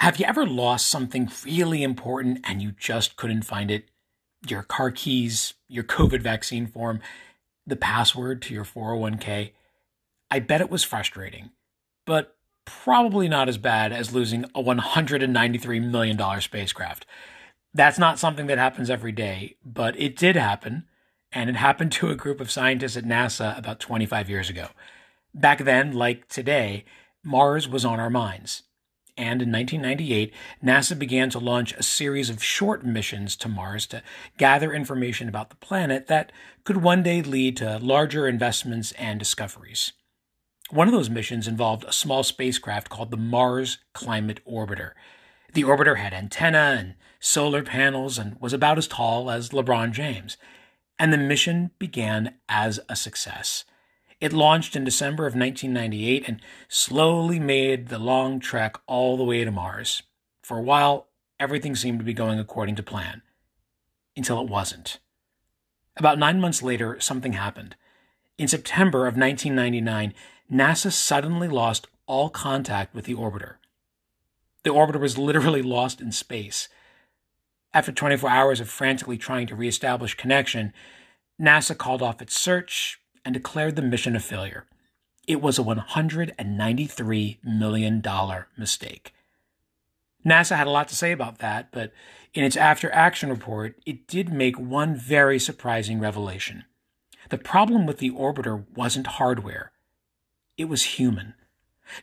[0.00, 3.88] Have you ever lost something really important and you just couldn't find it?
[4.46, 7.00] Your car keys, your COVID vaccine form,
[7.66, 9.52] the password to your 401k?
[10.30, 11.50] I bet it was frustrating,
[12.06, 17.06] but probably not as bad as losing a $193 million spacecraft.
[17.72, 20.84] That's not something that happens every day, but it did happen,
[21.32, 24.68] and it happened to a group of scientists at NASA about 25 years ago.
[25.34, 26.84] Back then, like today,
[27.24, 28.62] Mars was on our minds.
[29.16, 34.02] And in 1998, NASA began to launch a series of short missions to Mars to
[34.38, 36.32] gather information about the planet that
[36.64, 39.92] could one day lead to larger investments and discoveries.
[40.70, 44.92] One of those missions involved a small spacecraft called the Mars Climate Orbiter.
[45.52, 50.36] The orbiter had antenna and solar panels and was about as tall as LeBron James.
[50.98, 53.64] And the mission began as a success.
[54.24, 59.44] It launched in December of 1998 and slowly made the long trek all the way
[59.44, 60.02] to Mars.
[60.42, 63.20] For a while, everything seemed to be going according to plan.
[64.16, 64.98] Until it wasn't.
[65.98, 67.76] About nine months later, something happened.
[68.38, 70.14] In September of 1999,
[70.50, 73.56] NASA suddenly lost all contact with the orbiter.
[74.62, 76.70] The orbiter was literally lost in space.
[77.74, 80.72] After 24 hours of frantically trying to reestablish connection,
[81.38, 84.66] NASA called off its search and declared the mission a failure.
[85.26, 88.02] It was a $193 million
[88.56, 89.14] mistake.
[90.24, 91.92] NASA had a lot to say about that, but
[92.32, 96.64] in its after action report, it did make one very surprising revelation.
[97.30, 99.72] The problem with the orbiter wasn't hardware,
[100.56, 101.34] it was human.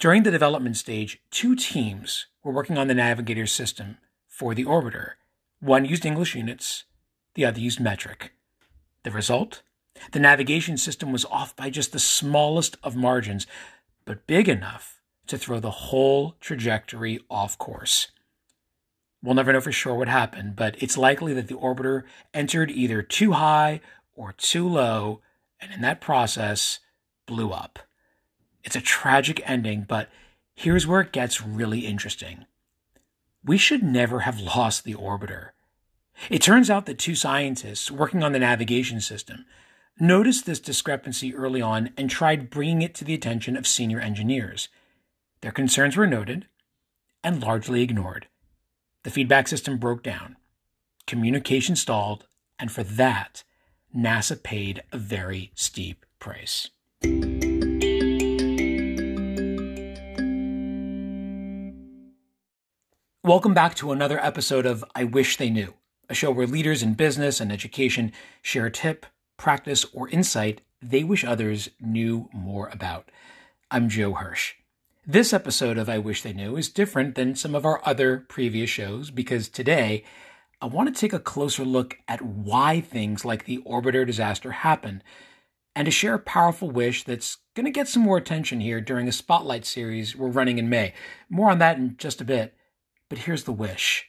[0.00, 5.12] During the development stage, two teams were working on the navigator system for the orbiter.
[5.60, 6.84] One used English units,
[7.34, 8.32] the other used metric.
[9.02, 9.62] The result?
[10.12, 13.46] The navigation system was off by just the smallest of margins,
[14.04, 18.08] but big enough to throw the whole trajectory off course.
[19.22, 23.02] We'll never know for sure what happened, but it's likely that the orbiter entered either
[23.02, 23.80] too high
[24.14, 25.20] or too low,
[25.60, 26.78] and in that process,
[27.26, 27.80] blew up.
[28.64, 30.08] It's a tragic ending, but
[30.54, 32.46] here's where it gets really interesting.
[33.44, 35.50] We should never have lost the orbiter.
[36.30, 39.46] It turns out that two scientists working on the navigation system
[40.00, 44.68] noticed this discrepancy early on and tried bringing it to the attention of senior engineers.
[45.40, 46.46] Their concerns were noted
[47.24, 48.28] and largely ignored.
[49.02, 50.36] The feedback system broke down,
[51.06, 52.26] communication stalled,
[52.58, 53.42] and for that,
[53.94, 56.70] NASA paid a very steep price.
[63.24, 65.74] Welcome back to another episode of I Wish They Knew,
[66.08, 69.06] a show where leaders in business and education share a tip
[69.38, 73.10] practice, or insight they wish others knew more about.
[73.70, 74.54] I'm Joe Hirsch.
[75.06, 78.68] This episode of I Wish They Knew is different than some of our other previous
[78.68, 80.04] shows because today
[80.60, 85.02] I want to take a closer look at why things like the orbiter disaster happen
[85.74, 89.08] and to share a powerful wish that's going to get some more attention here during
[89.08, 90.92] a spotlight series we're running in May.
[91.30, 92.54] More on that in just a bit.
[93.08, 94.06] But here's the wish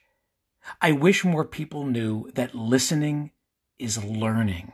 [0.81, 3.31] I wish more people knew that listening
[3.78, 4.73] is learning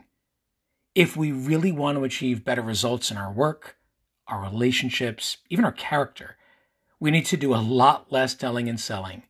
[0.96, 3.76] if we really want to achieve better results in our work,
[4.28, 6.38] our relationships, even our character,
[6.98, 9.22] we need to do a lot less telling and selling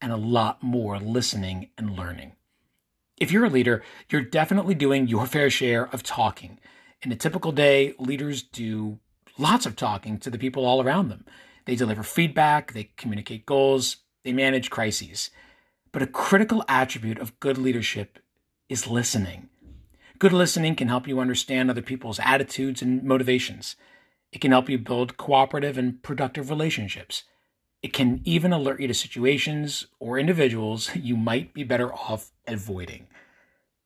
[0.00, 2.32] and a lot more listening and learning.
[3.18, 6.58] If you're a leader, you're definitely doing your fair share of talking.
[7.02, 8.98] In a typical day, leaders do
[9.36, 11.26] lots of talking to the people all around them.
[11.66, 15.28] They deliver feedback, they communicate goals, they manage crises.
[15.92, 18.20] But a critical attribute of good leadership
[18.70, 19.50] is listening.
[20.20, 23.74] Good listening can help you understand other people's attitudes and motivations.
[24.32, 27.22] It can help you build cooperative and productive relationships.
[27.82, 33.06] It can even alert you to situations or individuals you might be better off avoiding.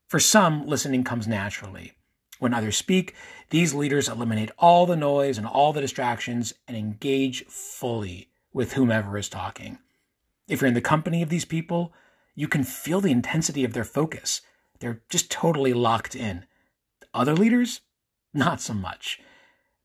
[0.08, 1.92] For some, listening comes naturally.
[2.40, 3.14] When others speak,
[3.50, 9.16] these leaders eliminate all the noise and all the distractions and engage fully with whomever
[9.16, 9.78] is talking.
[10.48, 11.92] If you're in the company of these people,
[12.34, 14.40] you can feel the intensity of their focus
[14.80, 16.46] they're just totally locked in.
[17.12, 17.80] Other leaders,
[18.32, 19.20] not so much.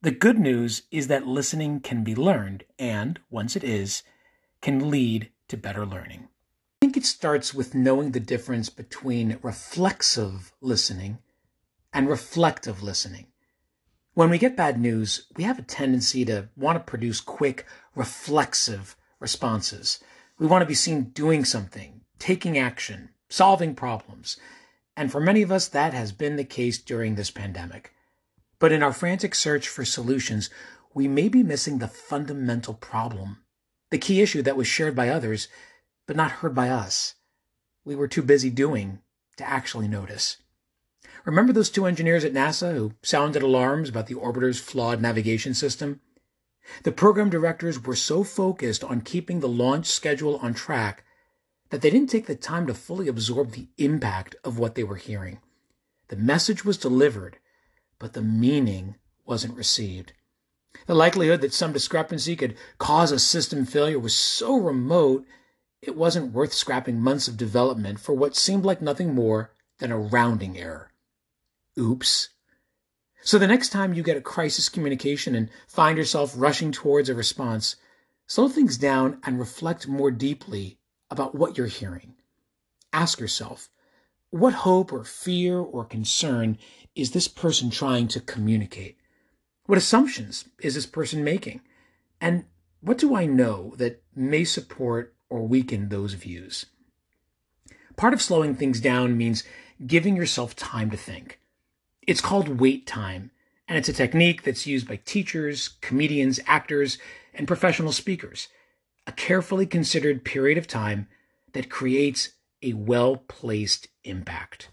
[0.02, 4.04] The good news is that listening can be learned, and once it is,
[4.62, 6.30] can lead to better learning.
[6.82, 11.20] I think it starts with knowing the difference between reflexive listening
[11.92, 13.28] and reflective listening.
[14.14, 17.66] When we get bad news, we have a tendency to want to produce quick,
[17.96, 20.00] reflexive responses.
[20.38, 24.38] We want to be seen doing something, taking action, solving problems.
[25.00, 27.94] And for many of us, that has been the case during this pandemic.
[28.60, 30.50] But in our frantic search for solutions,
[30.94, 33.38] we may be missing the fundamental problem
[33.92, 35.48] the key issue that was shared by others,
[36.06, 37.16] but not heard by us.
[37.86, 39.00] We were too busy doing
[39.38, 40.36] to actually notice.
[41.24, 46.02] Remember those two engineers at NASA who sounded alarms about the orbiter's flawed navigation system?
[46.84, 51.06] The program directors were so focused on keeping the launch schedule on track
[51.70, 54.96] that they didn't take the time to fully absorb the impact of what they were
[54.96, 55.40] hearing.
[56.08, 57.38] The message was delivered,
[58.00, 58.96] but the meaning
[59.26, 60.14] wasn't received.
[60.88, 65.26] The likelihood that some discrepancy could cause a system failure was so remote,
[65.82, 70.00] it wasn't worth scrapping months of development for what seemed like nothing more than a
[70.00, 70.92] rounding error.
[71.78, 72.30] Oops.
[73.22, 77.16] So the next time you get a crisis communication and find yourself rushing towards a
[77.16, 77.76] response,
[78.26, 80.79] slow things down and reflect more deeply
[81.10, 82.16] about what you're hearing.
[82.94, 83.70] Ask yourself,
[84.32, 86.58] what hope or fear or concern
[86.96, 88.98] is this person trying to communicate?
[89.66, 91.62] What assumptions is this person making?
[92.22, 92.46] And
[92.82, 96.66] what do I know that may support or weaken those views?
[97.96, 99.44] Part of slowing things down means
[99.86, 101.40] giving yourself time to think.
[102.08, 103.32] It's called wait time,
[103.68, 106.98] and it's a technique that's used by teachers, comedians, actors,
[107.34, 108.48] and professional speakers.
[109.10, 111.08] A carefully considered period of time
[111.54, 114.70] that creates a well placed impact.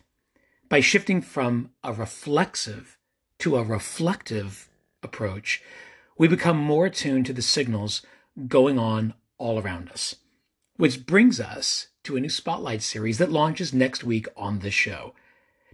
[0.68, 2.98] By shifting from a reflexive
[3.38, 4.68] to a reflective
[5.02, 5.62] approach,
[6.18, 8.02] we become more attuned to the signals
[8.46, 10.16] going on all around us.
[10.76, 15.14] Which brings us to a new Spotlight series that launches next week on the show.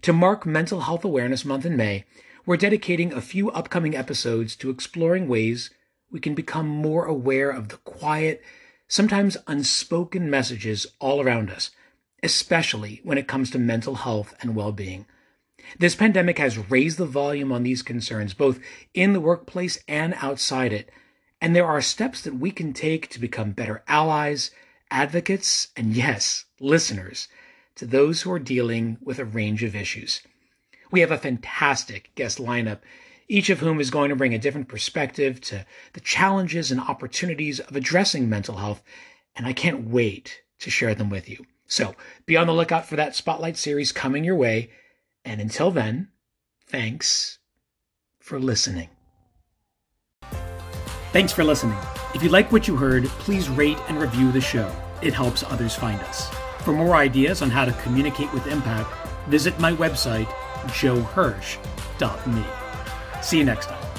[0.03, 2.05] To mark Mental Health Awareness Month in May,
[2.47, 5.71] we're dedicating a few upcoming episodes to exploring ways
[6.13, 8.43] we can become more aware of the quiet,
[8.87, 11.71] sometimes unspoken messages all around us,
[12.23, 15.07] especially when it comes to mental health and well being.
[15.79, 18.61] This pandemic has raised the volume on these concerns, both
[18.93, 20.91] in the workplace and outside it.
[21.41, 24.51] And there are steps that we can take to become better allies,
[24.91, 27.27] advocates, and yes, listeners
[27.77, 30.21] to those who are dealing with a range of issues.
[30.91, 32.81] We have a fantastic guest lineup,
[33.29, 37.61] each of whom is going to bring a different perspective to the challenges and opportunities
[37.61, 38.83] of addressing mental health,
[39.37, 41.45] and I can't wait to share them with you.
[41.67, 41.95] So
[42.27, 44.71] be on the lookout for that Spotlight series coming your way.
[45.25, 46.09] And until then,
[46.67, 47.39] thanks
[48.21, 48.91] for listening.
[51.13, 51.79] Thanks for listening.
[52.15, 54.75] If you like what you heard, please rate and review the show.
[55.03, 56.31] It helps others find us.
[56.61, 58.91] For more ideas on how to communicate with impact,
[59.29, 60.27] visit my website,
[60.67, 62.62] joehirsch.me.
[63.23, 63.92] See you next time.